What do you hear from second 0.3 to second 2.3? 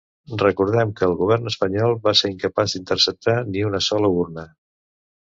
Recordem que el govern espanyol va